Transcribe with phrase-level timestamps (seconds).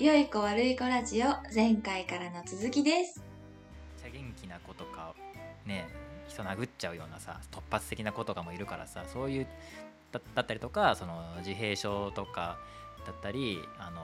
[0.00, 3.20] 良い子悪い子ラジオ前回からの続きです。
[4.04, 5.12] めっちゃ元気な子とか
[5.66, 5.88] ね
[6.28, 9.46] 人殴っちゃうようなさ突発的な子とかもいるからさそういう
[10.12, 12.58] だだったりとかその自閉症とか
[13.06, 14.02] だったり、あの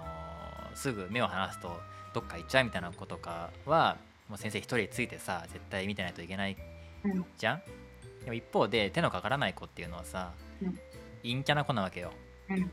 [0.72, 1.78] ーすぐ目を離すと
[2.12, 3.96] どっか行っちゃうみたいな子とかは
[4.28, 6.56] もう先生一人ついてさ絶対見てないといけない
[7.04, 7.24] うん？
[7.38, 7.62] じゃん。
[8.24, 10.74] でも一方で手のかからない子っていうのはさ、うん。
[11.22, 12.10] 陰キャな子なわけよ。
[12.50, 12.68] うん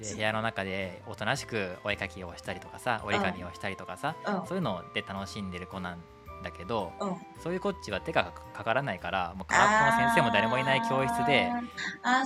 [0.00, 4.46] で部屋の中でおとなしくお絵かきをしたりとかさ折り紙をしたりとかさ、うん。
[4.46, 5.98] そういうので楽しんでる子なん
[6.42, 7.16] だけど、うん。
[7.42, 11.50] そういうこっちは手がかからないからもう空っぽの先生も誰もいない教室で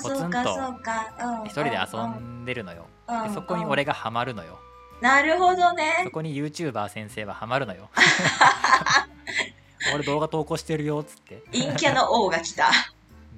[0.02, 0.38] ポツンと
[1.44, 3.28] 一人で遊んでるのよ、うん。
[3.28, 4.58] でそこに俺がハマるのよ、
[5.00, 7.90] なるほどそねこに YouTuber 先生はハマるのよ。
[9.94, 11.42] 俺動画投稿してるよっつって。
[11.52, 12.70] 陰キャの王が来た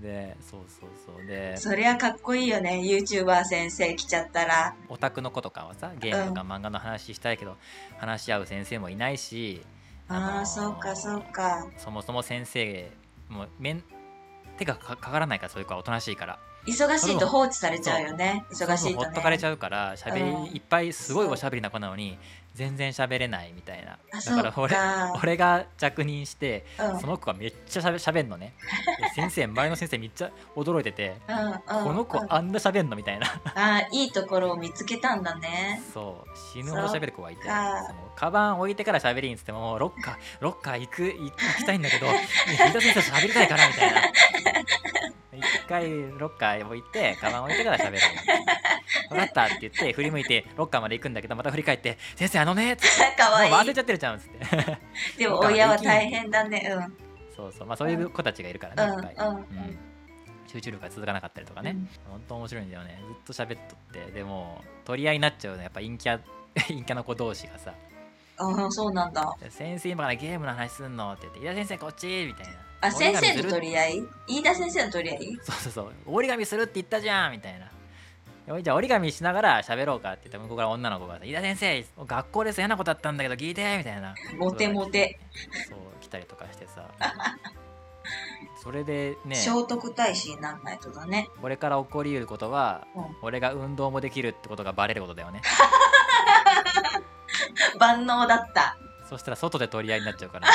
[0.01, 1.27] でそうそうそう。
[1.27, 4.75] でそりゃかっこいいよね YouTuber 先生来ちゃったら。
[4.89, 7.57] オタクの子とかはさゲームとか漫画の話したいけど、
[7.99, 9.63] 話し合う先生もいないし
[10.09, 11.67] ああそうかそうか。
[11.79, 12.91] そもそも先生
[13.29, 13.85] もうめん
[14.57, 16.39] 手がかかからないからそういう子はおとなしいから。
[16.67, 18.45] 忙しいと放置されちゃうよね。
[18.51, 19.07] 忙しいとね。
[19.07, 20.45] ほっとかれちゃうからしゃべり、うん。
[20.47, 22.19] いっぱいすごいおしゃべりな子なのに
[22.61, 23.93] 全然しゃべれないみたいな。
[24.13, 24.77] あだから俺
[25.23, 27.01] 俺が着任してうん。
[27.01, 28.53] その子がめっちゃしゃべしゃべんのね。
[29.01, 33.27] で先生周りの先生めっちゃ驚いててうんうんこの子うんあんなしゃべんのみたいな。
[33.55, 35.81] あーいいところを見つけたんだね。
[35.95, 36.37] そう。
[36.53, 37.55] 死ぬほどしゃべる子がいてその
[38.15, 42.09] カバン置いてからしゃべりにつってもロッカーロッカー行く行行きたいんだけど
[42.47, 44.03] 飯田先生しゃべりたいからみたいな。
[45.33, 45.89] 一回
[46.19, 48.05] ロッカー置いてカバン置いてからしゃべる
[49.09, 53.17] 分かったって言って振り向いてロッカーまで行くんだけどまた振り返って「先生あのね」っ つって。
[53.23, 53.51] かわい。
[53.51, 54.39] もう忘れいちゃってるじゃん」っつって。
[55.19, 56.71] でも親は大変だね。
[56.73, 56.97] うん。
[57.35, 57.67] そうそう。
[57.67, 59.37] まあそういう子たちがいるからねいっぱい、うん。
[59.37, 59.41] うん。
[59.41, 59.79] うん。
[60.47, 61.89] 集中力が続かなかったりとかね、うん。
[62.11, 62.99] 本当面白いんだよね。
[63.27, 64.11] ずっと喋っとって。
[64.13, 66.21] でも取り合いになっちゃうのやっぱ陰キャ
[66.67, 67.73] 陰キャの子同士がさ。
[68.43, 72.59] ああそうなんだ「先生今からゲームの話すんの?」って言って「井田先生こっち」みたいな。
[72.81, 74.03] あ先生の取り合い？
[74.29, 75.37] 飯田先生の取り合い？
[75.43, 77.67] そうそうそう折り紙するって言ったじゃんみたいな。
[77.67, 77.71] よ
[78.63, 84.15] じゃあ折り紙しながら喋ろうかって言ったら向こうから女の子がさ「井田先生学校です嫌なことあったんだけど聞いて」みたいな。
[84.39, 85.21] モテモテ。
[85.69, 86.89] そう来たりとかしてさ。
[88.63, 91.29] それでね聖徳太子になんないとだね。
[91.41, 93.05] これから起こりうることは、うん。
[93.23, 95.41] 俺が運動もできるってことがバレることだよね。
[97.79, 98.77] 万能だった。
[99.09, 100.49] そしたら外で取り合いになっちゃうから。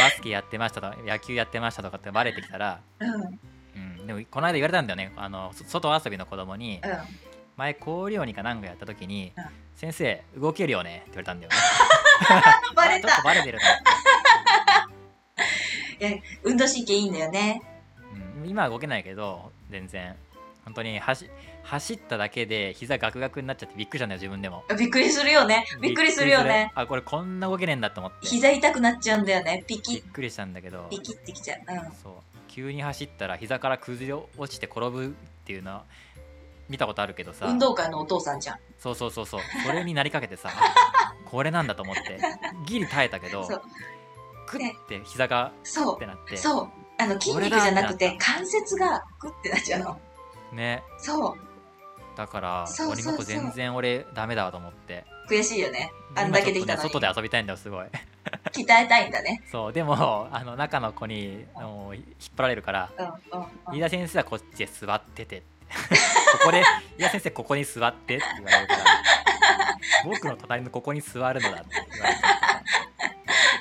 [0.00, 3.40] バスケやってましたとか野球やってましたとかってバレてきたら、うん、
[4.06, 5.12] でもこの間言われたんだよね。
[5.16, 6.80] あのそ外遊びの子供に
[7.56, 9.44] 前氷鬼かなんかやった時にうん
[9.76, 11.56] 「先生動けるよね」って言われたんだよね。
[12.74, 13.64] バレあちょったと、バレてるな、
[16.44, 17.62] 運動神経いいんだよね。
[18.42, 20.16] うん、今は動けないけど全然。
[20.64, 21.28] 本当に走
[21.62, 24.64] 走っただけで膝ガクガクになっちゃってびっくりしたんだよ自分でも。
[24.78, 25.66] びっくりするよね。
[25.80, 26.30] びっくりする。
[26.30, 26.72] よね。
[26.74, 28.26] あこれこんな動けねえんだと思って。
[28.26, 29.62] 膝痛くなっちゃうんだよね。
[29.66, 30.86] ピびキっくりしたんだけど。
[30.90, 31.58] ピキってきちゃう。
[32.02, 35.08] そう急に走ったら膝から崩れ落ちて転ぶっ
[35.44, 35.84] ていうのは
[36.68, 37.46] 見たことあるけどさ。
[37.46, 38.58] うん運動会のお父さんじゃん。
[38.78, 39.40] そうそうそうそう。
[39.66, 40.52] それになりかけてさ
[41.26, 42.20] これなんだと思って
[42.64, 43.62] ギリ耐えたけどそう。
[44.46, 46.34] クッて膝がそってなって。
[46.34, 46.68] うそう。
[46.96, 50.00] あの筋肉じゃなくて関節がグッてなっちゃうの。
[50.52, 50.84] ね。
[50.98, 51.38] そう。
[52.16, 55.04] だから鬼ごっこ全然俺ダメだわと思って。
[55.28, 55.92] 悔しいよね。
[56.14, 56.88] あんだけできたのに。
[56.88, 57.86] 外で遊びたいんだよすごい
[58.52, 59.42] 鍛えたいんだね。
[59.50, 62.04] そうでもあの中の子にあの引っ
[62.36, 63.12] 張られるからうんうん
[63.68, 63.76] うん。
[63.76, 65.42] 飯田先生はこっちで座ってて。
[65.74, 66.62] ここで
[66.98, 68.84] 「飯田先生ここに座って」って言われるから。
[70.04, 72.20] 僕の隣のここに座るのだって言われて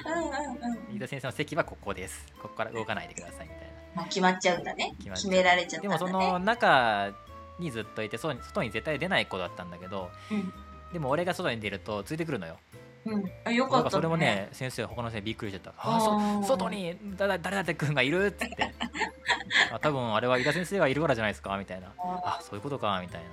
[0.06, 0.96] うんうんうん。
[0.96, 2.26] 飯田先生の席はここです。
[2.42, 3.60] ここから動かないでくださいみたい
[3.96, 4.04] な。
[4.06, 4.94] 決まっちゃうんだね。
[4.98, 5.32] 決まっちゃう。
[5.32, 6.06] 決められちゃったでんだね。
[6.06, 7.14] もその中
[7.60, 10.54] にずっといて外に外に絶対出ない子だったんだけどうん
[10.92, 12.58] でも俺が外に出るとついてくるのよ
[13.06, 13.32] うん。
[13.46, 18.74] あよだかったからそれもね先生他の先生びっくりしちゃった「ああ外にだだ誰々君がいる」っつって。
[19.72, 21.94] あ多分あれは飯田先生がいるからじゃないですかみたいな。
[22.00, 23.28] あそういうことかみたいな。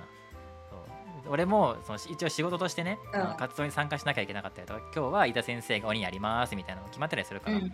[1.29, 3.37] 俺もその一応仕事としてね、うん。
[3.37, 7.71] 活動に参加しなきゃいけなかったりとか今日は飯田先生が鬼やりますみたいなのが決まってたりするから、うんうん。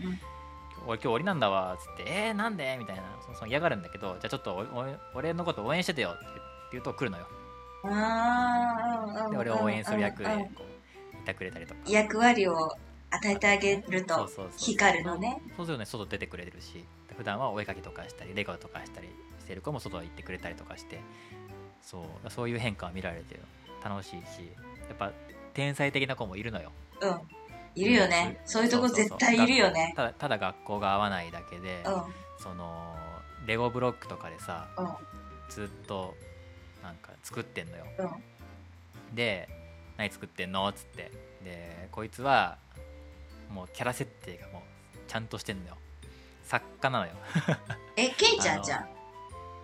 [0.85, 2.75] 俺今日鬼なんだわっつってえー、なんで？
[2.77, 3.01] みたいな。
[3.25, 4.85] そその嫌がるんだけどじゃあちょっとおお
[5.15, 6.25] 俺のこと応援しててよって
[6.73, 7.25] 言うと来るのよ。
[9.31, 10.63] で俺を応援する役でこ
[11.27, 11.79] ういてくれたりとか。
[11.87, 12.71] 役割を
[13.09, 15.41] 与えてあげるそと光るのね。
[15.55, 16.83] そうするとね外出てくれてるし
[17.15, 19.07] 普段はお絵かきとかしたりレゴとかしたり
[19.39, 20.99] してる子も外行ってくれたりとかして
[21.81, 23.41] そうそういう変化を見られてる。
[23.83, 24.51] 楽しいし
[24.89, 25.11] やっぱ
[25.53, 26.71] 天才的な子もいるのよ。
[27.01, 27.21] うん。
[27.75, 28.41] いるよね。
[28.45, 29.93] そういうとこ絶対いるよね。
[29.95, 32.03] ただただ学校が合わないだけで、うん。
[32.41, 32.95] その
[33.45, 34.87] レゴブロックとかでさうん。
[35.49, 36.15] ずっと
[36.83, 37.85] なんか作ってんのよ。
[37.99, 39.15] うん。
[39.15, 39.47] で
[39.97, 41.11] 何作ってんの?」っつって。
[41.43, 42.57] でこいつは
[43.49, 45.77] もうキャラ設定がもうちゃんとしてんのよ。
[46.43, 47.13] 作家なのよ。
[47.95, 48.89] え、ケイちゃんじゃん。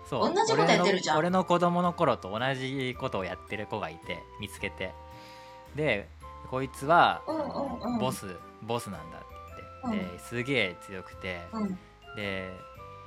[0.09, 0.33] そう。
[0.33, 1.17] 同じことやってるじゃん。
[1.17, 4.91] 俺の俺の子供の頃と同じことをやってる子がいて見つけて。
[5.75, 6.09] で
[6.49, 9.27] こいつは、うんうんボスボスなんだって
[9.91, 11.79] 言って、ですげえ強くて、うん。
[12.15, 12.51] で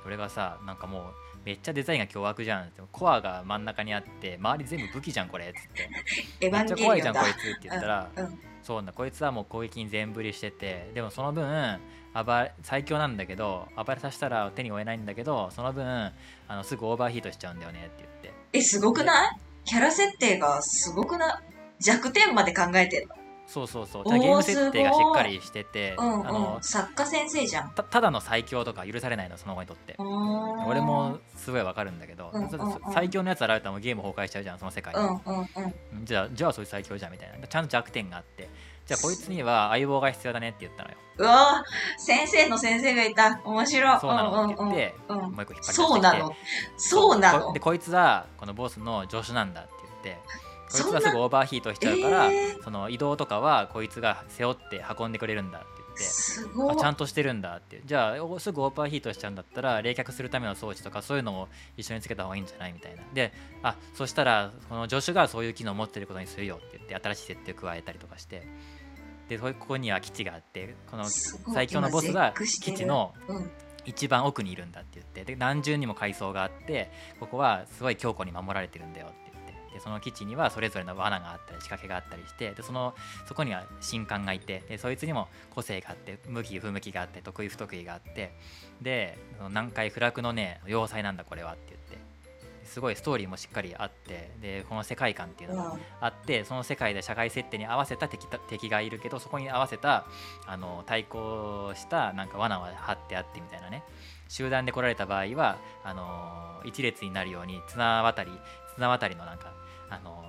[0.05, 1.13] 俺がさなんかもう
[1.47, 2.81] めっちゃデザインが凶悪じゃんって。
[2.91, 5.89] コアが真ん中にあって周り全部武器じゃんこれっつって。
[6.45, 7.31] エヴァンめっちゃ怖いじゃんこい。
[7.31, 8.39] つって言ったら、うん。
[8.61, 11.79] そうなこいつはもう攻撃に全振りしててでもその分
[12.13, 15.85] 暴最強なんだけど暴れさせたら手に負えないんだけどその分
[16.49, 18.33] あのすぐオーバーヒートしちゃうんだよねって言って。
[18.51, 19.37] え、すごくない？
[19.63, 21.39] キャラ設定がすごくな
[21.79, 21.83] い？
[21.83, 23.07] 弱点まで考えてる
[23.47, 26.03] そうそうそうゲーム設定がしっかりしてて、の。
[26.03, 26.63] うんあのうん。
[26.63, 27.71] 作家先生じゃん。
[27.71, 35.15] たただの最強とか許されないのその子にとって俺俺もすごいわかるんだけど、うんうんうん最強のやつ現れたらもうゲーム崩壊しちゃうじゃんその世界で、うんうん
[35.99, 36.05] うん。
[36.05, 38.49] じゃあじゃあそいつ最強じゃんみたいなちゃんと弱点があって
[38.85, 43.41] じゃあこいつには相棒が必要だねって言ったのようわぁ、先生の先生がいた。
[43.43, 43.99] 面白い。
[43.99, 46.35] そうなのって言って、うんうんうんもう一個引っ張り出してそうなの。
[46.77, 47.59] そうなのこで。
[47.59, 49.71] こいつはこのボスの助手なんだって
[50.03, 50.21] 言って
[50.71, 52.63] こいつはすぐオーバーヒートしちゃうから、えー。
[52.63, 55.67] その移動とかはこいつが背負って運んでくれるんだって。
[56.57, 56.69] 言っ。
[56.69, 56.85] てあち。
[56.85, 57.81] ゃんとしてるんだって。
[57.85, 63.03] じゃあおすぐオーバーヒートしちゃうんだったら冷却するための装置とかそういうのを一緒につけた方がいいんじゃないみたいな。
[63.13, 63.33] で
[63.63, 68.47] あそしたらこの助手がそういう機能を持ってることにするよって言って新しい設定を加えたりとかして。
[69.29, 73.51] でここには基地があってこの最強のボスが基地のうん。
[73.87, 75.23] 一番奥にいるんだって言って。
[75.23, 79.26] で何重にも階層があってここはすごい強固に守られてるんだよって
[79.77, 82.95] でその基地にはそれぞれの罠があったり仕掛けがあったりしてでその
[83.27, 88.33] そこには神官がいてでそいつにも個性があって向き不向きがあって得意不得意があって
[88.81, 89.17] で
[89.49, 91.97] 南海不落のね要塞なんだこれはって言って
[92.65, 100.05] すごいストーリーもしっかりあってでこの世界観っていうのがあってその世界で社会設定に合わせた敵た敵がいるけどそこに合わせた
[100.47, 103.83] あの対抗したなんか罠は張ってあってみたいなね
[104.27, 108.31] 集団で来られた場合はあの一列になるように綱渡り
[108.75, 109.53] 綱渡りのなんか
[109.89, 110.25] あの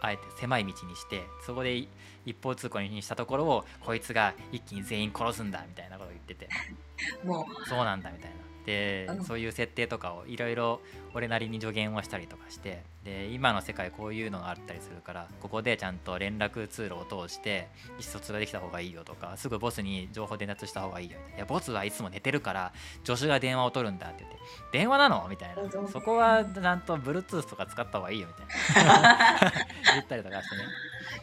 [0.00, 1.88] あえて狭い道にしてそこでい
[2.26, 6.48] 一方通行にしたところをこいつが一気に全員殺すんだみたいなことを言ってて。
[7.24, 8.36] もそうなんだみたいな
[8.66, 10.80] でうんそういう設定とかをいろいろ
[11.14, 22.72] 俺なりに助言をしたりとかしてで今の世界こういうのがあったりするからここでちゃんと連絡通路を通して意思疎通ができた方がいいよとかすぐボスに情報伝達した方がいいよいやボスはいつも寝てるから
[23.04, 24.38] 助手が電話を取るんだって言って
[24.72, 25.26] 電話なの？
[25.28, 28.34] みたいうんなそこはちゃんと Bluetooth とか使った方がいいよみ
[28.74, 29.50] たいな。
[29.94, 30.62] 言ったりとかしてね。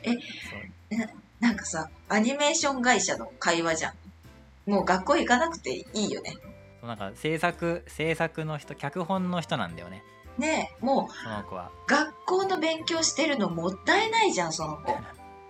[0.03, 1.09] えそう。
[1.09, 1.09] う、
[1.39, 4.71] なんかさ、アニメーション会社の会話じゃん。
[4.71, 6.35] もう学校行かなくていいよね。
[6.79, 10.03] そうなんか制作制作の人脚本の人なんだよね。
[10.37, 11.71] ねえ、もその子は。
[11.85, 14.97] う学校の勉強してるのもったいないじゃん、その子。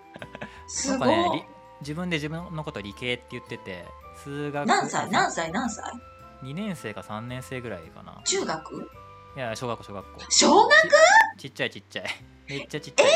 [0.68, 1.10] すごい。
[1.10, 1.44] ねり
[1.82, 3.86] 自分で自分のこと理系って言ってて
[4.24, 5.10] 数学何歳？
[5.10, 5.52] 何歳？
[5.52, 5.86] 何歳
[6.44, 8.22] ？2年生か3年生ぐらいかな。
[8.26, 8.90] 中学？
[9.38, 10.26] いや小学校小学校。
[10.30, 10.72] 小学？
[11.38, 12.06] ちっちゃいちっちゃい。
[12.48, 13.10] めっちゃちっちゃい、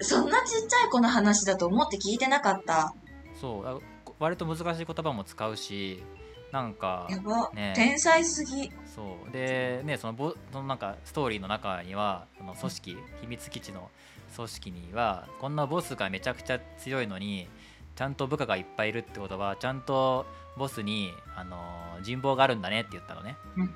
[0.00, 2.94] そんなちっちゃい子の話だと思って聞いてなかった。
[3.38, 3.78] そうあ
[4.18, 6.02] 割と難しい言葉も使うし
[6.54, 7.08] なんか。
[7.52, 7.72] ね。
[7.74, 8.70] 天才すぎ。
[8.86, 9.32] そう。
[9.32, 13.90] でねそのボそのなんかストーリーの中にはその組織秘密基地の
[14.36, 17.48] 組織にはこんなボスがめちゃくちゃ強いのに
[17.96, 21.58] ちゃんと部下がいっぱいいるってことはちゃんとボスに、あの
[22.04, 23.74] 人望があるんだねって言ったのね、うん。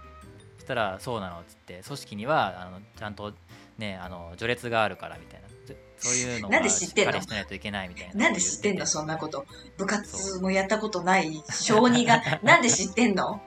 [0.59, 3.33] そしたらそうなのっつって組織にはあのちゃんと
[3.77, 5.49] ねあの序列があるからみたいな。
[5.67, 7.21] じそういうのなんがで知ってんの？
[7.21, 8.79] しないといけないみたいななんで知ってんの？
[8.79, 9.45] 言そんなこと。
[9.77, 12.23] 部活もやったことない小児が。
[12.43, 13.41] なんで知ってんの？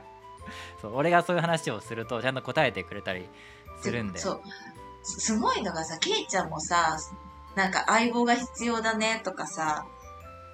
[0.81, 3.27] そう俺がそういう話をするとちゃんと答えてくれたり
[3.81, 4.41] するんだよそう。
[5.03, 6.97] すすごいのがさ、ケイちゃんもさ、
[7.55, 9.85] なんか相棒が必要だねとかさ、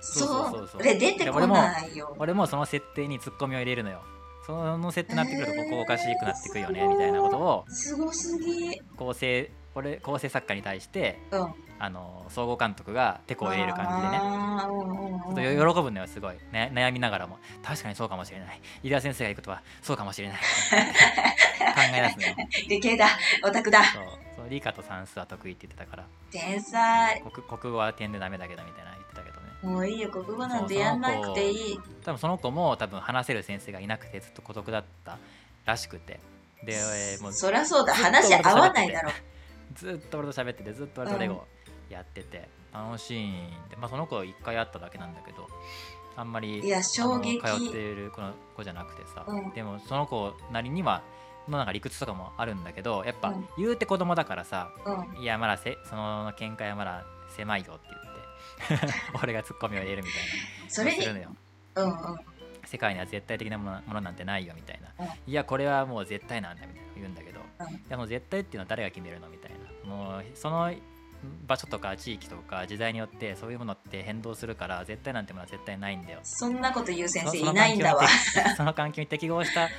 [0.01, 2.15] そうそうそうそうそれ出てこないよ。
[2.19, 4.01] 俺もその設定にツッコミを入れるのよ
[4.45, 8.79] その設定になってくるとここおかしくなってくるよねみたいなことをすごすぎ。
[8.95, 11.53] 構成俺構成作家に対してうん。
[11.79, 14.19] あの総合監督がテコを入れる感じでね。
[14.19, 17.37] ちょっとよ喜ぶのよすごい、ね、悩みながらも。
[17.63, 18.61] 確かにそうかもしれない。
[18.83, 20.37] 井田先生が言うことはそうかもしれない。
[20.37, 20.43] 考
[21.95, 22.35] え出すのよ。
[22.69, 23.07] 理系だ。
[23.43, 23.83] オタクだ。
[23.83, 24.03] そう
[24.37, 26.05] そう理科と算数は得意って言ってたから。
[26.31, 27.21] 天才。
[27.21, 29.47] 国国語は点でダメだけどみたいな言ってたけどね。
[29.61, 31.79] もういいよ、国語なんてやんなくていい。
[32.03, 35.17] 多分その子も多分話せる先生がいなくてずっと孤独だった
[35.65, 36.19] らしくて。
[36.63, 37.93] で、えーもうそりゃそうだ。
[37.93, 39.11] 話合わないだろ。
[39.75, 41.45] ずっと俺と喋ってて ずっと俺とレゴ
[41.89, 43.33] やってて、楽しいん
[43.69, 45.47] で、まあ、その子一回会っただけなんだけど
[46.15, 47.39] あんまりいや、衝撃。
[47.41, 49.51] 通っている子の子じゃなくてさ、うん。
[49.51, 51.03] でもその子なりには
[51.47, 53.47] まあなんか理屈とかもあるんだけどやっぱうん。
[53.57, 55.21] 言うて子供だからさ、うん。
[55.21, 57.87] いやまだせその見解はまだ狭いよって
[58.69, 60.21] 言って 俺がツッコミを入れるみたい
[60.69, 61.29] それするのよ。
[61.75, 62.17] うんうん。
[62.65, 65.11] 世界には絶対的なものものなんてないよみたいな、うん。
[65.31, 67.75] いやこれはもう絶対なんだみたいな言うんだけど、うん。
[67.75, 69.51] いやもう絶対っていうのは誰が決めるのみたい
[69.85, 69.95] な。
[69.95, 70.73] もうその
[71.47, 76.19] 場所とか地域とか時代によってそういうものって変動するから絶対なんてものは絶対ないんだよ。
[76.23, 78.07] そんなこと言う先生いないんだわ。
[78.55, 79.69] その環境に 適合した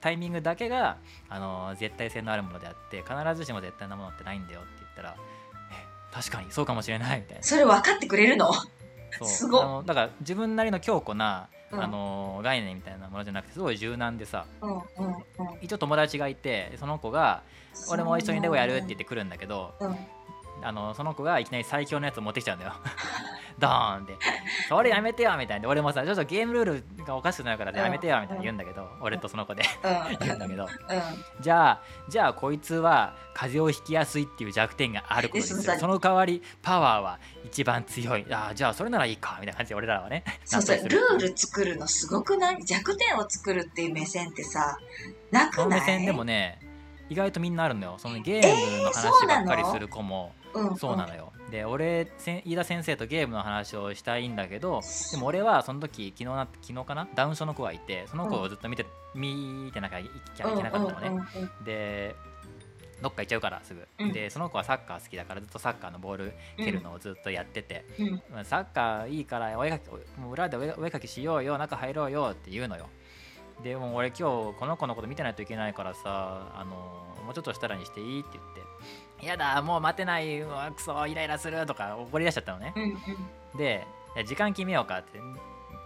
[0.00, 0.96] タイミングだけが
[1.28, 5.16] あの絶対性のあるものであって必ずしも絶対なものってないんだよって言ったら
[5.72, 7.42] え確かにそうかもしれないみたいな。
[7.42, 8.50] それ分かってくれるの？
[9.22, 9.62] すごっ。
[9.62, 11.82] あのだから自分なりの強固な、うん。
[11.82, 14.84] あの概念みたいなものじゃなくてすごい柔軟でさうんうんうん。
[15.60, 17.42] 一応友達がいてその子が
[17.90, 19.96] 「俺も一緒にレゴやる」って言ってくるんだけどうん
[20.62, 22.72] あのその子がいきなり最強のやつを持ってきちゃうんだよ。
[23.58, 24.16] ドーンって
[24.68, 25.62] 「それやめてよ」みたいな。
[25.62, 26.64] で俺もさちょっとゲームルー
[26.98, 29.64] ルがおかしくなるからやめてよみたいな言うんだけど俺とその子で。
[29.82, 30.18] うん。
[30.26, 30.64] 言うんだけど。
[30.64, 30.70] うん。
[31.40, 38.26] じゃあじゃあこいつは風邪をひきやすいっていう弱点があることですよその代わりパワーは一番強い。
[38.32, 40.88] ああじゃあそれならいいかみたいな感じで俺らはねそうそう。
[40.88, 42.64] ルール作るのすごくない？
[42.64, 44.78] 弱点を作るっていう目線ってさ
[45.32, 45.80] なそくない？
[45.80, 46.60] の目線でもね
[47.10, 47.94] 意外とみんなあるのよ。
[47.96, 51.32] そのゲームの話ばっかりする子も、うんそうなのよ。
[51.50, 54.80] で俺飯田先生とゲームの話をしたいんだけど
[55.12, 57.08] でも俺はその時昨日な昨日かな？
[57.14, 62.14] ダウン症の子がいてその子をずっと見て、見てなきゃいけなかったのね、うんうんうんで
[63.00, 64.12] どっか行っちゃうからすぐ、うん。
[64.12, 68.22] でその子はサッカー好きだからずっとサッカーのボール蹴るのをずっとやってて、うん。
[68.32, 69.88] まあサッカーいいからお絵かき
[70.18, 72.88] もう裏でお絵お絵かきしようよ中入ろうよって言うのよ。
[73.62, 76.72] でも俺今日この子のこと見てないといけないからさあの
[77.24, 78.60] もうちょっとしたらにしていいって言って
[79.26, 82.72] 「やだもう待てないうわクソイライラする」とか怒り出しちゃったのね。
[82.76, 83.58] うんうん。
[83.58, 83.86] で
[84.26, 85.20] 時間決めようかって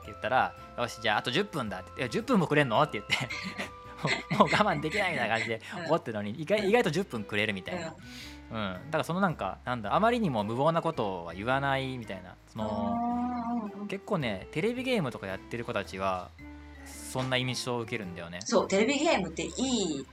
[0.06, 3.16] 言ったら「よしじゃああと10分だ」って言っていや「10分もくれんの?」って言って
[4.36, 7.94] もう我慢できないみたいな感じでうん怒ってるのに意外意外と10分くれるみたいな、
[8.50, 12.36] うん、だからそのなんかなんだあまりにも無謀なことは言わないみたいな。
[12.48, 12.96] その
[13.78, 16.30] うん結構ねテレビゲームとかやってる子たちは
[16.84, 18.40] そんな印象を受けるんだよね。
[18.42, 20.06] そうテレビゲームっていい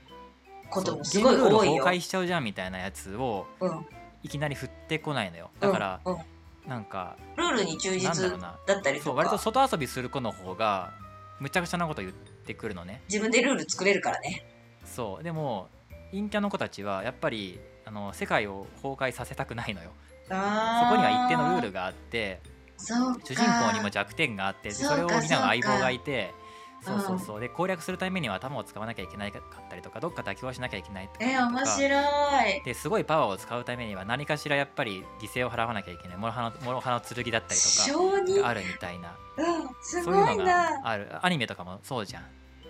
[0.70, 1.84] こともすごい多いよ。
[1.84, 3.86] 崩壊しちゃうじゃんみたいなやつをうん。
[4.22, 5.50] いきなり振ってこないのよ。
[5.60, 6.14] だから、うん。
[6.14, 6.20] うん
[6.66, 10.92] なんかルールに忠実だったりとそう割とか外遊びする子の方が
[11.40, 13.00] むちゃくちゃなこと言ってくるのね。
[13.08, 14.46] 自分でルール作れるからね。
[14.84, 15.24] そう。
[15.24, 15.68] でも
[16.12, 19.90] 陰キャの子たちはやっぱりあの世界を崩壊させたくないのよ。
[20.28, 22.40] そこには一定のルールがあって
[22.78, 26.32] 主人公にも弱点があってでそれを補う相棒がいて
[26.82, 27.40] そうそうそう。
[27.40, 32.62] で攻略するためには頭を使わなきゃいけないかったりとかどっか妥協しなきゃいけないとかえー、面白い。
[32.64, 36.16] ですごいパワーを使うためには何かしらやっぱり犠牲を払わなきゃいけない。
[36.18, 39.16] 諸刃の諸刃の剣だったりとかがあるみたいな。
[39.36, 41.08] うんすそういうのごいながある。
[41.22, 42.22] アニメとかもそうじゃん、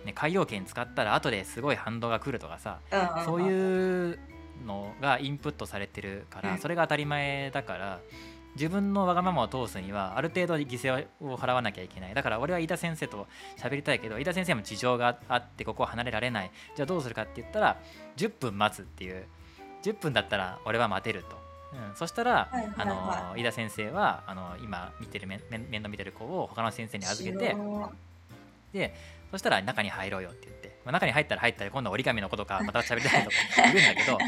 [0.04, 3.24] ね、海洋圏使ったら後ですごい反動が来るとかさうん。
[3.24, 4.18] そういう
[4.66, 6.58] のがインプットされてるから、うん。
[6.58, 8.00] それが当たり前だから
[8.54, 12.14] 自分のわがままを通すにはある程度犠牲を払わなきゃいけない。
[12.14, 13.26] だから俺は飯田先生と
[13.56, 16.50] 喋りたいけど飯田先生も事情があってここは離れられない。
[16.76, 17.78] じゃあどうするかって言ったら
[18.16, 19.24] 10分待つっていう。
[19.82, 21.38] 10分だったら俺は待てると、
[21.72, 22.74] うん、そしたら、はいはいはい。
[22.76, 25.40] あの飯田先生はあの今見てる面
[25.72, 27.56] 倒見てる子を他の先生に預けて
[28.74, 28.94] で
[29.30, 34.18] そしたら中に入ろうよって言って、まあ、中に入ったら入ったら今度は折り紙のことか また喋りたいとか言うんだけど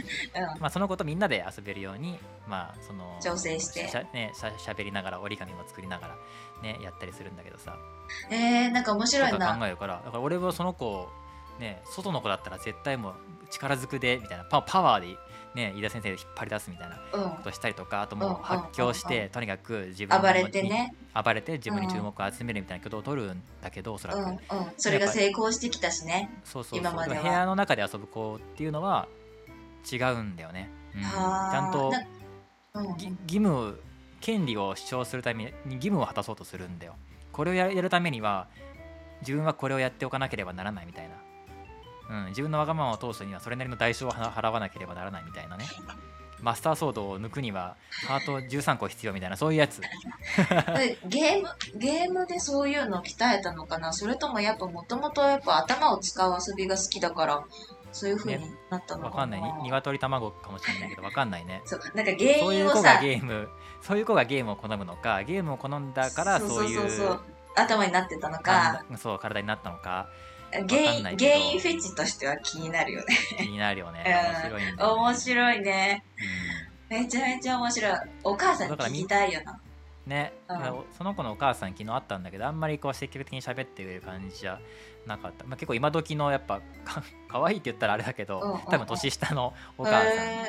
[0.55, 0.61] うん。
[0.61, 3.89] まあその子とみんなで遊べるようにまあその調整して。
[3.89, 6.17] しゃねしゃしゃべりながら折り紙も作りながら
[6.63, 7.77] ねやったりするんだけどさ。
[8.31, 9.57] えー、なんか面白いな。
[9.57, 11.11] 考えるからだから俺はその子
[11.59, 13.15] ね外の子だったら絶対もう
[13.51, 15.19] 力ずくでみたいなパパワーで
[15.55, 17.31] ね飯田先生で引っ張り出すみたいなうん。
[17.31, 19.13] ことしたりとかあともうんう発狂しうん。
[19.13, 20.95] うんてとにかく自分の暴れてね。
[21.15, 24.39] 暴れて自分に注目を集めるみたいな挙動を取るんだけどおそらく、うんうん。
[24.77, 26.81] それが成功してきたしねそうそうそう。
[26.81, 27.23] 今までは。
[27.23, 29.09] 部屋の中で遊ぶ子っていうのは
[29.91, 31.03] 違うんだよね、うん。
[31.03, 31.57] ちはあ。
[31.59, 31.93] ゃんと
[32.75, 33.81] 義務
[34.21, 36.95] 権利を主張するために義務を果たそうとするんだよ。
[37.33, 38.47] これをややるためには
[39.21, 41.17] 自分はこれをやっておかなければならないみたいな、
[42.11, 45.67] うん、自分のわがままを通すにはそれなりの代償を払払わなければならないみたいなね。
[46.43, 47.77] マスターソードを抜くには
[48.09, 49.81] ハート13個必要みたいなそういうやつ。
[50.77, 53.93] でゲームゲームでそういうのを鍛えたのかな？
[53.93, 57.45] それともやっぱもともとやっぱ頭を使う遊びが好きだから
[57.93, 59.41] そういう風になったのわかな、かんない。
[59.41, 61.63] に鶏卵かもしれないけどわかんないね。
[61.65, 63.49] そうなんか原そういう子が因をさゲーム
[63.81, 67.21] そういう子がゲームを好むのかゲームを好んだからそういうそう
[67.55, 68.83] 頭になってたのか。
[68.89, 70.09] 体そう体になったのか
[70.53, 71.33] 原わかん因ないけど。
[71.33, 73.17] 原因フェチとしては気になるよね。
[73.39, 74.05] 気になるよね。
[74.49, 74.53] うん。
[74.53, 76.05] 面白いね、面白いね。
[76.91, 76.99] うん。
[76.99, 77.93] めちゃめちゃ面白い。
[78.25, 79.59] お母さんに聞きたいよな。
[80.07, 80.59] ね、うん。
[80.97, 84.59] その子のお母さん昨日会ったんだけどあんまりこう積極的に喋ってる感じじゃ
[85.07, 88.55] なかった、まあ、結構今時のやっぱか 可愛いって言ったらあれだけど、うんうん。
[88.55, 90.03] うん多分年下のお母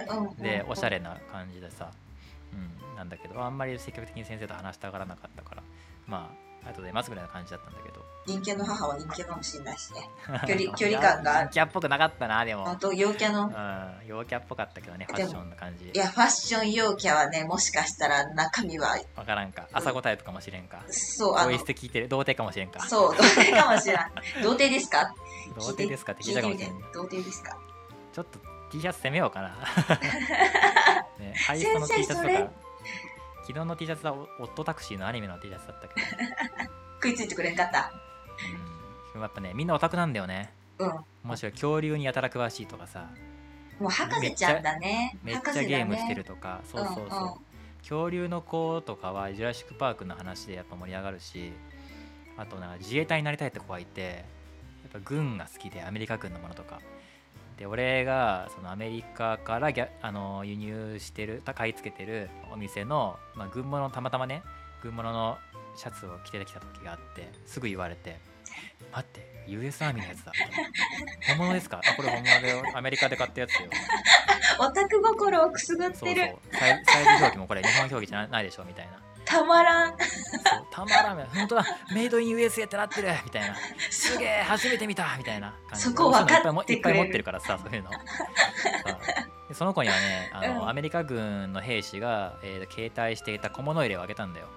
[0.07, 1.91] さんでおしゃれな感じでさ、
[2.51, 5.63] うん、なんだけどあんまり積極的に先生と話したがらなかったから。
[6.07, 8.03] まあありがとうございますぐらいな感じだったんだけど。
[8.25, 10.09] 陰キャの母は陰キャかもしれないしね。
[10.47, 11.37] 距離距離感が。
[11.39, 12.69] ある陰キャっぽくなかったなでも。
[12.69, 15.89] あと、陽キャの、うん陽キャっぽかったけどねファッションの感じ。
[15.89, 19.67] いや、ファッション陽キャはね、もしかしたら中身は、わからんか。
[19.73, 20.83] 朝ごタイプかもしれんか。
[20.89, 22.07] そう、あのボイス、で聞いてる？
[22.07, 22.79] 童貞かもしれんか。
[22.87, 24.11] そう、童貞かもしれない。
[24.41, 25.13] 童貞ですか？
[25.55, 26.13] 童貞ですか？
[26.13, 26.79] って聞いたかもしれん。
[26.93, 27.57] 童貞ですか？
[28.13, 28.39] ちょっと
[28.71, 29.49] T シャツ攻めようかな。
[31.19, 32.51] ね、ハイストの T シャツと先生それか、
[33.45, 36.07] 昨日の T シャツはオットタクシーのアニメの T シャツだったけど、
[36.95, 37.91] 食いついてくれんかった？
[39.15, 40.53] うん、やっぱね、みんなオタクなんだよね。
[40.79, 40.91] うん。
[41.25, 43.09] 面白い、恐竜にやたら詳しいとかさ、
[43.79, 45.17] もう博士ちゃんだね。
[45.23, 47.05] めっちゃゲームしてるとか、そうそうそう。
[47.05, 47.45] うんうん
[47.83, 51.51] 恐竜の子とかはジュラシック・パークの話でやっぱ盛り上がるし
[52.37, 54.23] あとなんか自衛隊になりたいって子がいて
[54.83, 56.79] やっぱ軍が好きでアメリカ軍のものとか
[57.63, 64.43] で俺がそのアメリカからギャあの輸入してる買い付けてるお店の、まあ、軍物のたまたまね
[64.81, 65.37] 軍物の
[65.77, 68.19] シャツを着てきた時があってすぐ言われて
[68.91, 70.33] 「待って US アーミーのやつだ」
[71.29, 71.79] 本物ですか？
[71.89, 72.63] あこれ本物だよ。
[72.75, 73.69] アメリカで買ったやつよ。
[74.59, 76.13] オタク心をくすぐっそうそう。
[76.13, 76.35] てる。
[76.51, 78.99] サイサイズ表記もこれ日本表記じゃないでしょみたいな
[79.33, 79.97] たまらん。
[80.69, 81.65] たまらん本当だ。
[81.93, 83.09] メイドイン USA ってなってる。
[83.25, 83.55] みたいな。
[83.89, 85.15] すげえ初めて見た。
[85.17, 85.85] みたいな感じ。
[85.85, 87.89] そこ分かっていっぱい持ってるからさそういうの。
[89.53, 90.69] その子にはねあの、うん。
[90.69, 94.47] アメリカ軍の兵士が、えー携帯していた小物入れをあげたんだよ。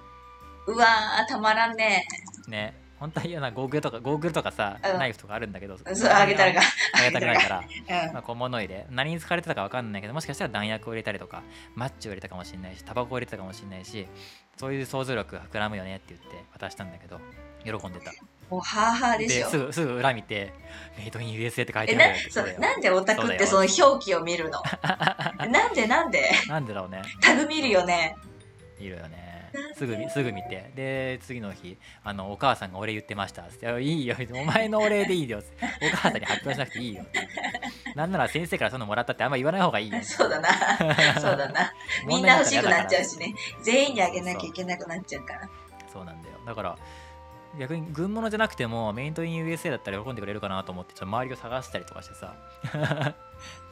[0.67, 2.07] うわー、たまらんね。
[2.49, 4.99] ね本当は嫌なゴーグルとかゴーグルとかさ、うん。
[4.99, 6.53] ナイフとかあるんだけどそう、あげたら。
[6.55, 6.61] が。
[6.95, 7.59] あげたくないから。
[8.07, 8.13] うん。
[8.15, 8.87] まあ、小物入れ。
[8.91, 11.43] 何に使われてたか分かんないけどもしかしたら弾薬を入れたりとか
[11.75, 14.07] マッチを入れたかもしれないしタバコを入れてたかもしれないし
[14.57, 17.21] そういう想像力が膨らむよねって言って渡したんだけど
[17.65, 18.13] 喜んでた。
[18.49, 19.49] もう、ハーハーでしょ。
[19.51, 19.59] す。
[19.59, 20.53] ぐすぐ裏見て
[20.97, 24.63] メイドイン USA って書いえ、てあるってそうだよなんでオタクってその表記を見るの？
[25.51, 26.31] なんでなんで？
[26.49, 27.03] なんでだろうね。
[27.21, 28.17] タグ見るよね。
[28.79, 29.36] いるよね
[29.75, 30.71] すぐ見すぐ見て。
[30.75, 33.43] で次の日あのお母さんがお礼言ってました。
[33.43, 34.17] っていいよ。
[34.33, 35.43] お前のお礼でいいよ。
[35.83, 37.05] お母さんに発表しなくていいよ。
[37.95, 39.99] なんなら先生からそのもらったってあんま言わない方がいいよ。
[40.03, 40.49] そうだな。
[41.21, 41.73] そうだな。
[42.07, 43.35] みんな欲しくなっちゃうしね。
[43.63, 45.49] 全員にあげなきゃいけなくなっちゃうから。
[45.93, 46.37] そうなんだよ。
[46.45, 46.77] だから
[47.59, 52.35] 逆に軍物じゃなくてもメイントイン USA だったら喜んでくれるかなと思ってちょっと周りを探したりとかしてさ。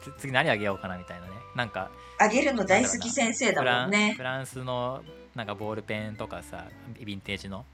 [0.01, 1.33] つ次何あげようかなみたいなね。
[1.55, 4.13] なんかあげるの大好き先生だもんね。
[4.17, 4.23] フ。
[4.23, 5.03] ランスの
[5.35, 6.65] なんかボールペンとかさ
[6.97, 7.65] ヴィンテージの？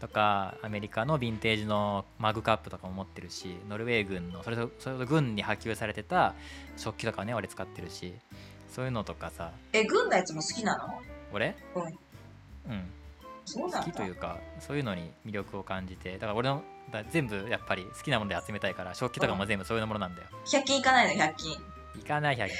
[0.00, 6.34] とかアメリカのヴィンテージのマグカップとかも持ってるしノルウェー軍のそれとそれと軍に波及されてた
[6.76, 8.12] 食器とかね俺使ってるし
[8.68, 9.52] そういうのとかさ。
[9.72, 11.00] え、軍のやつも好きなの？
[11.32, 11.56] 俺？
[11.76, 11.82] うん。
[12.72, 12.90] うん。
[13.44, 13.86] そうなんだ。
[13.86, 14.10] 好きとい。
[14.10, 16.14] うかそういうのに魅力を感じて。
[16.14, 21.56] だから俺のだ全部やっぱり好きなもので集めたいから食器とかも全部そういうものなんだよ、100均行かないの、100均。
[21.96, 22.56] 行かない100均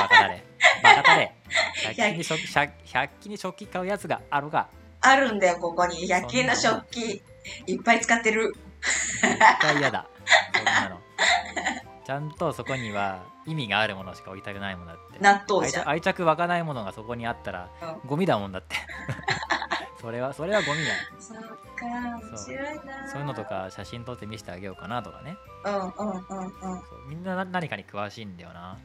[0.00, 0.44] バカだれ
[0.82, 1.34] バカだれ
[1.94, 4.68] 100均に食100 100均に食器買うやつがあるが。
[5.00, 6.08] あるんだよ、ここに。
[6.08, 7.22] 100均の食器。
[7.66, 8.54] いっぱい使ってる。
[9.20, 10.06] 絶対嫌だ。
[10.54, 11.00] そんなの。
[12.04, 15.24] ちゃんとそこには意味があるものしか置いたくないもんだって。
[15.24, 17.68] 愛納豆じゃ愛着湧かないものがそこにあったら
[18.04, 18.76] うゴミだもんだって。
[20.00, 20.90] それはそれはゴミだ。
[21.20, 23.08] そっか、面白いな。
[23.08, 23.44] そういうのと。
[23.44, 25.36] か写真撮って見せてあげようかなとかね。
[25.64, 27.08] うんうんうんうん。
[27.08, 28.78] みんなな何かに詳しいんだよな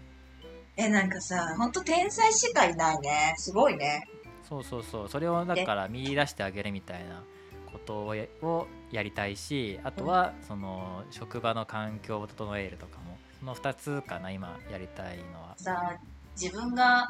[0.78, 3.34] え、なんかさ、ほんと天才しかいないね。
[3.38, 4.08] すごいね。
[4.48, 7.22] そうそうそうそれをだから見出してあげるみたいな
[7.70, 15.98] ことをやをやりたいしあとはその職場の環境を整えるとかもその2つかな今やりたいのはさ、
[16.42, 17.10] 自分が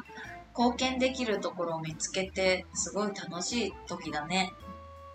[0.56, 4.52] 貢献できるところを見つけて、すごい楽しい時だね。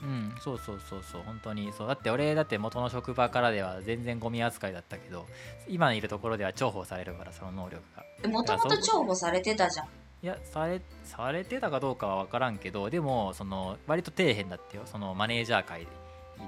[0.01, 5.25] うんそうそうそうそう本当にそうだって俺だって元の職場からでは全然ゴミ扱いだったけど
[5.69, 9.88] 今いるところでは重宝されるからその能力がもともと重宝されてたじゃん。
[10.21, 14.83] いやされされてたかどうかは分からんけどでもその割と底辺だってよ。
[14.86, 15.88] そのマネージャー界で。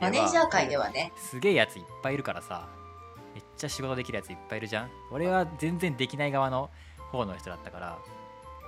[0.01, 1.11] マネージャー界ではね。
[1.17, 2.67] すげえやついっぱいいるからさ。
[3.33, 4.89] めっちゃ仕事できるやついっぱいいるじゃん。
[5.11, 6.69] 俺は全然できない側の
[7.11, 7.99] 方の人だったから。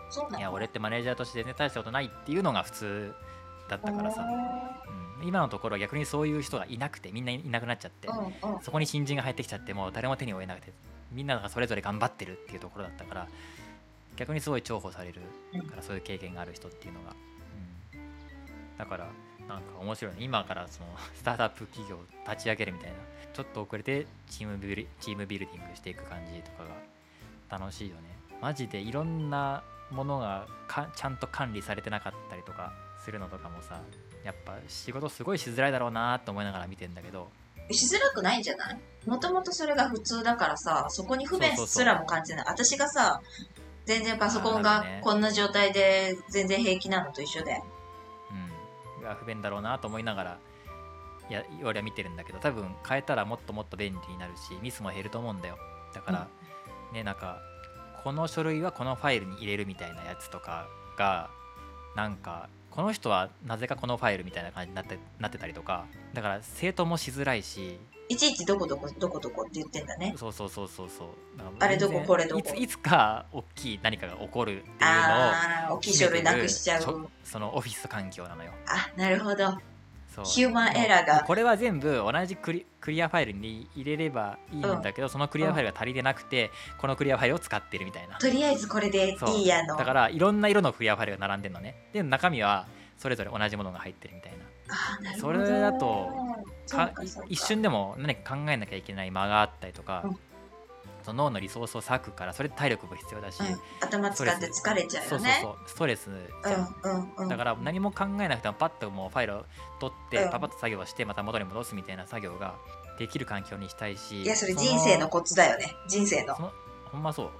[0.09, 3.13] そうないのや俺ってマネージャーとして全然大したことないっていうのが普通
[3.69, 4.21] だったからさ、
[5.19, 8.61] うん、今のところは逆にそういう人がいなくてみんないなくなっちゃって、うんうん。
[8.61, 10.71] そこに新人が入ってきちゃってもう誰も手に負えなくて
[11.11, 13.27] みんながそれぞれ頑張ってるっていうところだったから
[14.15, 15.21] 逆にすごい重宝される
[15.69, 17.15] からそういう経験がある人っていうのが、
[17.93, 19.07] うん、だから
[19.47, 20.17] なんか面白いね。
[20.21, 22.97] 今からその スタートアップ企業を立ち上げるみたいな。
[23.33, 28.01] ちょっと遅れてチームビルチームビルディングしていく感じとかが楽しいよね。
[28.41, 33.79] マジでいろんなものがかちゃんと管理されてなかったりとかするのとかもさ
[34.23, 37.29] やっぱ仕事すごいしづらいだろうなと思いながら見てんだけど
[37.71, 38.79] しづらくないんじゃない？
[39.05, 42.45] もともとそれが普通だからさ、そこに不便すらも感じない。
[42.47, 43.21] 私がさ、
[43.85, 47.61] 全然パソコンがこんな状態で全然平気なのと一緒で。
[48.97, 50.39] うん、が不便だろうなと思いながら
[51.29, 55.57] いや俺は見てるんだけど多分変えたらもっともっと便利になるしミスも減ると思うんだよ。
[55.93, 56.27] だから、
[56.93, 57.39] ねなんか
[58.03, 61.29] この書類はこのファイルに入れるみたいなやつとかが
[61.97, 70.13] なんかこの人はなぜかこのファイルみたいな感じになってなってたりとかだから整頓もしづらいしいちいちどこどこどこどこって言ってんだね。
[70.15, 71.07] そうそうそうそうそう
[71.59, 79.57] あれどここれどこいつか大きい何かが起こるっていうのを大きい書類なくしちゃうそのオフィス環境なのよあ、なるほど。
[80.23, 81.23] ヒューマンエラーが。
[81.23, 88.17] これは全部同じクリクリアファイルに入れればいいんだけど、そのクリアファイルが足りてなくて、このクリアファイルを使ってるみたいな。
[88.17, 89.75] とりあえずこれでいいやの。
[89.75, 91.75] だからいろんな色のクリアファイルが並んでるのね。
[91.93, 92.65] で中身は
[92.97, 95.17] それぞれ同じものが入ってるみたいな。
[95.17, 96.09] それだと
[96.69, 96.91] か
[97.29, 100.17] 一瞬でも何か考えなきゃいけない間があったりとか、うん
[101.07, 105.39] その脳のリソースを割くからそれ体力も必要だし、うん、頭使って疲れちゃうそうそうよね。
[105.41, 105.55] そう。
[105.65, 106.09] ストレス
[106.45, 107.29] じゃん、うんうんうん。
[107.29, 109.45] だから何も考えなくてもパッともうファイルを
[109.79, 110.31] 取ってうん。
[110.31, 112.55] パパッと作業をしてまた元に戻すみたいな作業が
[112.99, 115.73] できる環境にしたいしいや、それ人生のコツだよね。
[115.87, 117.31] 人生のほんまそう、うん。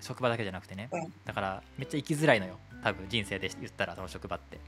[0.00, 1.12] 職場だけじゃなくてね、うん。
[1.24, 2.60] だからめっちゃ生きづらいのよ。
[2.84, 4.60] 多分人生で言ったらその職場って、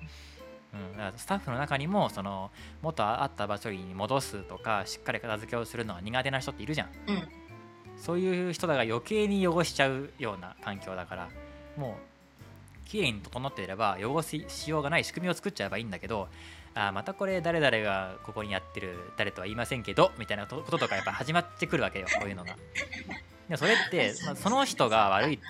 [0.74, 2.50] うん、だからスタッフの中にもその
[2.82, 6.88] 元あった場所に戻すとかしっかり片付けをするのは苦手な人っているじゃん。
[7.06, 7.45] うん。
[7.98, 11.28] そういう人だが余計に汚しちゃうような環境だから
[11.76, 11.98] も
[12.84, 16.28] う綺麗に整っていれば汚ししようがない仕組みを作っちゃえばいいんだけど
[16.74, 22.56] あーまたこれ誰々がここにやってる誰とは言いませんけどみたいなことこととかやっぱ始まってくるわけよこういうのが。
[23.48, 25.40] でそれって、まあ、その人が悪い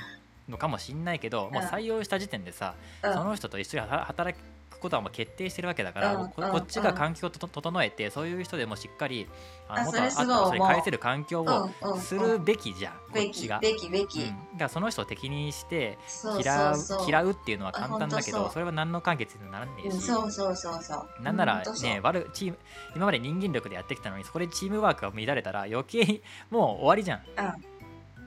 [0.49, 3.13] のかもしんないけどもう採用した時点でさうん。
[3.13, 4.39] その人と一緒に働働
[4.77, 9.27] くことはもう決定してるわけだから、うんうんここっちが環境をと整えてそういう人でもしっかり
[9.69, 13.59] ああ元あったそれ返せる環境をするべきじゃん、こべきっちが。
[13.61, 15.99] べきべき、うん、だからその人を敵にして
[16.43, 21.23] 嫌う嫌うっていうのは簡単だけどそれは何の解決にもならねえうんし、そうそうそうそう。
[21.23, 22.59] なんならね悪チーム
[22.95, 27.23] 今まで人間力でやってきたのにそこでチームワークが乱れたら余計にもう終わりじゃん。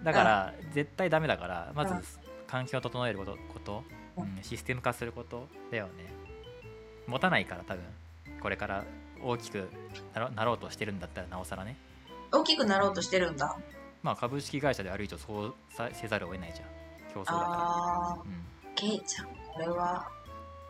[0.03, 2.01] だから絶対ダメだからまずうん。
[2.49, 3.83] 環境を整えることこと、
[4.17, 6.18] ううんん、システム化することだよね
[7.09, 7.83] 持たないから多分
[8.41, 8.83] これから
[9.21, 9.69] 大きく
[10.13, 11.75] なろなろうとしてるんだったらなおさらね。
[12.31, 13.57] 大きくなろうとしてるんだ。
[14.01, 16.67] まあ株式会社である以上そうさせざるを得ないじゃん。
[17.13, 18.21] 競争だかあら。
[18.23, 18.33] うんー。
[18.75, 20.07] ケイちゃんこれは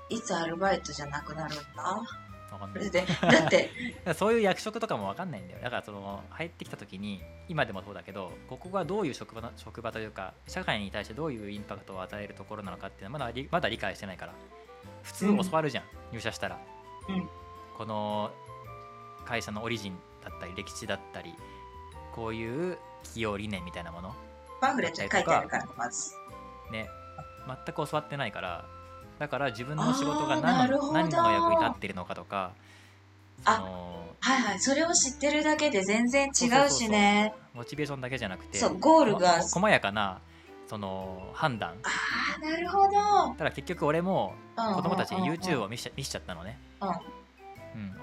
[0.10, 1.84] いつアルバイトじゃなくなるんだ？
[1.84, 2.90] わかんない。
[2.92, 3.02] だ
[3.46, 3.70] って。
[4.16, 5.60] そういう役職とかも分かんないんだよ。
[5.62, 14.34] だからその入ってきた時に今でもそうだけどここがどういう職場な職場というか社会に対してどういうインパクトを与えるところなのかっていうのはまだりまだ理解してないから
[15.04, 16.60] 普通教わるじゃん、入社したら、
[17.08, 17.30] うん。
[17.78, 18.32] この
[19.26, 21.34] 会社のオリジンだったり歴史だったり
[22.14, 24.14] こういう企業理念みたいなもの。
[24.60, 26.12] パンフレットに書いてあるからまず。
[26.72, 26.90] ね。
[27.48, 28.66] 全く教わってないから
[29.18, 32.52] だから自分の仕事が何の何の役に立ってるのかとか
[33.44, 34.60] そあのはいはい。
[34.60, 37.34] それを知ってるだけで全然違うしね。
[37.54, 40.20] モチベーションだけじゃなくてそうゴールがこ細やかな
[40.70, 41.72] その判断。
[41.82, 41.90] あ
[42.38, 43.34] あなるほど。
[43.36, 46.90] ただ結局俺も子子供たちに YouTube を見しちゃ見しちゃったのね、うん。
[46.90, 46.96] うん、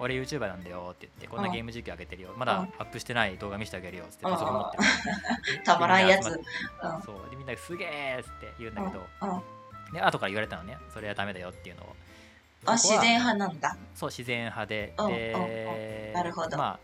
[0.00, 1.52] 俺 YouTuber なんだよって言ってこんなうん。
[1.52, 2.30] ゲーム実況上げてるよ。
[2.36, 2.68] まだうん。
[2.78, 4.32] アップしてない動画見せてあげるよってうん。
[4.32, 5.62] パソコン持ってる。
[5.62, 6.24] たまらんやつ。
[6.24, 7.30] でみんそう。
[7.30, 9.06] でみんなですげえって言うんだけど。
[9.92, 10.76] で後から言われたのね。
[10.92, 11.94] それはダメだよっていうのを。
[12.64, 13.76] あ自然派なんだ。
[13.94, 15.06] そう自然派で、うん。
[15.12, 16.58] でなるほど。
[16.58, 16.78] まあ、ま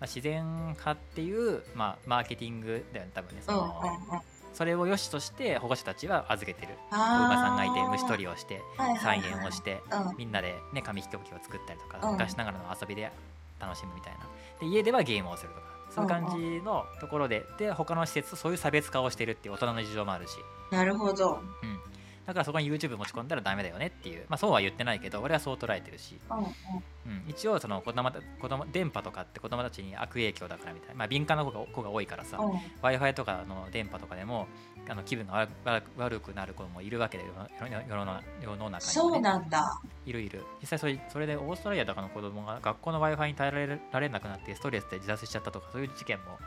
[0.00, 3.40] あ自然派っていう、まあ、マーケティングだよね多分ね。
[3.40, 3.58] そうん。
[3.60, 3.64] うん。
[3.64, 3.80] の、
[4.12, 6.78] うんそれを良しとして保護者たちは預けてる。
[6.90, 10.16] おあ馬さんがいてー虫取りをして菜はい園をしてうん。
[10.16, 12.12] みんなで、ね、紙飛行機を作ったりとか、うん。
[12.12, 13.12] 昔ながらの遊びで
[13.60, 14.20] 楽しむみたいな。
[14.58, 20.38] で家ではゲームをするとかそういう感じのところで、で他の施設とそういう差別化をしてるっていう大人の事情もあるし、
[20.70, 21.40] なるほど。
[21.62, 21.78] うん、
[22.26, 26.44] だからそこに YouTube 持ち込んだらダメだよねっていう、まあ、そうは言ってないけど俺はそう捉えてるし、うんうん。
[26.44, 32.52] うん、一応その子供た子供電波とかって子供たちに悪影響だからみたいな、まあ、敏感な子が子が多いからさ、うん。
[32.52, 34.48] W i f i とかの電波とかでも
[34.88, 35.48] あの気分が
[35.96, 39.80] 悪くなる子もいるわけで世の世の中にも、ね、そうなんだ。
[40.04, 40.42] いるいる。
[40.60, 46.38] 実際それそれでオーストラリアとかの子供が学校の w i f i に耐えられられなくなってストレスで自殺しちゃったとかそういう事件も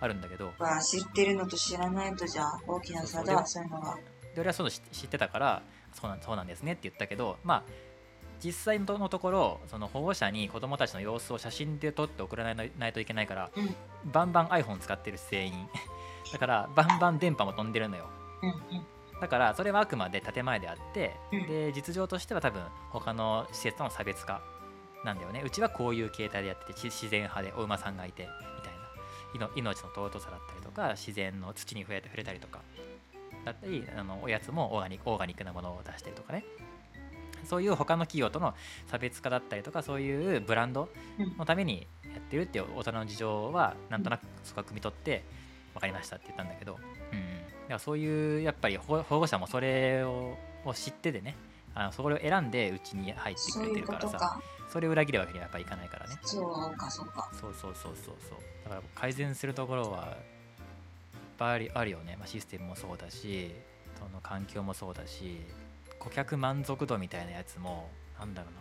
[0.00, 0.50] あるんだけど。
[0.82, 3.98] 知ってるのと知らないとじゃあ大きな差だそそういうのが
[4.36, 7.62] で俺はそういうの知知ってたからそうなんそうなんですねって言ったけどまあ
[8.44, 13.74] 実際のところその保護者に子供たちの様子を写真で撮って送らないといけないから、うん。
[14.12, 15.68] バンバン iPhone 使ってるし全員
[16.30, 18.04] だからバンバン電波も飛んでるのよ。
[18.42, 18.56] うんうん。
[19.22, 21.46] だからそれはあくまで建前であって、うん。
[21.46, 24.42] で実情としては多分他の施設との差別化
[25.02, 25.42] なんだよね。
[25.42, 28.86] うちはこういう形態でやっててち自然派でお馬さんがいてみたいな。
[29.54, 32.60] 命の尊さだったりとか自然の土に触れて触れたりとか
[33.46, 36.44] だったりあのおやつもオーガニックオーガニックなものを出したりとかね。
[37.44, 38.54] そういう他の企業との
[38.88, 40.88] 差別化だったりとかそういうブランド
[41.38, 45.22] のためにやってるっていう大人の事情はなんとなくそこは汲み取って
[45.72, 46.84] 分かりましたって言ったんだけど、うん、だか
[47.68, 51.36] らそういうやっぱり保保護者もそれをを知ってでね
[51.72, 56.18] あのそれを選んでうちに入ってくれてるからさそれを裏切るわけにはやっぱいかないからね。
[56.22, 57.30] そうか、そうか。
[57.32, 58.38] そうそうそうそうそう。
[58.64, 60.16] だから改善するところは
[61.38, 63.54] ぱいありあるよね、まあ、システムもそうだし
[63.98, 65.40] その環境もそうだし
[65.98, 68.60] 顧客満足度みたいなやつもなんだろうな。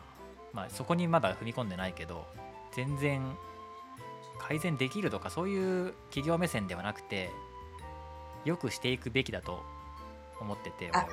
[0.53, 2.25] まあそこにまだ踏み込んでないけど
[2.73, 3.35] 全然
[4.39, 7.29] 改善できるとかそういう企業目線ではなくて
[8.45, 9.63] よくしていくべきだと
[10.39, 11.05] 思ってて俺は。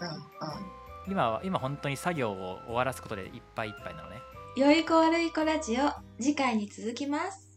[0.00, 0.20] うん、うん。
[1.08, 4.16] 今は今本当に作業を終わらすことでいっぱいいっぱいなのね。
[4.56, 7.48] 良い子悪い子ラジオ次回に続きます